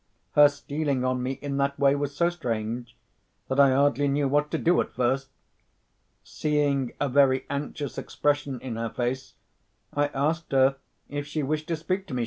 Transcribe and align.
Her 0.31 0.47
stealing 0.49 1.05
on 1.05 1.21
me 1.21 1.33
in 1.43 1.57
that 1.57 1.77
way 1.77 1.93
was 1.93 2.15
so 2.15 2.31
strange, 2.31 2.97
that 3.47 3.59
I 3.59 3.69
hardly 3.69 4.07
knew 4.07 4.27
what 4.27 4.49
to 4.49 4.57
do 4.57 4.81
at 4.81 4.91
first. 4.95 5.29
Seeing 6.23 6.93
a 6.99 7.07
very 7.07 7.45
anxious 7.51 7.99
expression 7.99 8.59
in 8.61 8.77
her 8.77 8.89
face, 8.89 9.35
I 9.93 10.07
asked 10.07 10.53
her 10.53 10.77
if 11.07 11.27
she 11.27 11.43
wished 11.43 11.67
to 11.67 11.75
speak 11.75 12.07
to 12.07 12.15
me. 12.15 12.19